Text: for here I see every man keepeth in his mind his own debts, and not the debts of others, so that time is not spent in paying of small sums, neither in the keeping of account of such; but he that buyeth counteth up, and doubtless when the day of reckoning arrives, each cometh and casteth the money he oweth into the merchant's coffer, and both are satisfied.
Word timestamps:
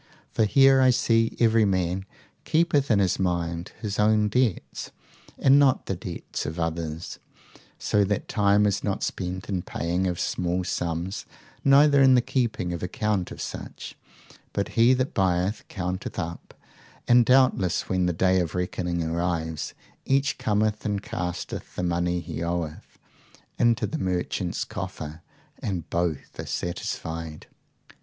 for 0.31 0.45
here 0.45 0.81
I 0.81 0.89
see 0.89 1.37
every 1.39 1.63
man 1.63 2.05
keepeth 2.43 2.89
in 2.89 2.97
his 2.97 3.19
mind 3.19 3.71
his 3.81 3.99
own 3.99 4.29
debts, 4.29 4.89
and 5.37 5.59
not 5.59 5.85
the 5.85 5.95
debts 5.95 6.43
of 6.47 6.59
others, 6.59 7.19
so 7.77 8.03
that 8.05 8.27
time 8.27 8.65
is 8.65 8.83
not 8.83 9.03
spent 9.03 9.47
in 9.47 9.61
paying 9.61 10.07
of 10.07 10.19
small 10.19 10.63
sums, 10.63 11.27
neither 11.63 12.01
in 12.01 12.15
the 12.15 12.21
keeping 12.21 12.73
of 12.73 12.81
account 12.81 13.29
of 13.29 13.39
such; 13.39 13.95
but 14.53 14.69
he 14.69 14.95
that 14.95 15.13
buyeth 15.13 15.67
counteth 15.67 16.17
up, 16.17 16.55
and 17.07 17.23
doubtless 17.23 17.87
when 17.87 18.07
the 18.07 18.11
day 18.11 18.39
of 18.39 18.55
reckoning 18.55 19.03
arrives, 19.03 19.75
each 20.05 20.39
cometh 20.39 20.83
and 20.83 21.03
casteth 21.03 21.75
the 21.75 21.83
money 21.83 22.21
he 22.21 22.41
oweth 22.43 22.97
into 23.59 23.85
the 23.85 23.99
merchant's 23.99 24.63
coffer, 24.65 25.21
and 25.59 25.87
both 25.91 26.39
are 26.39 26.47
satisfied. 26.47 27.45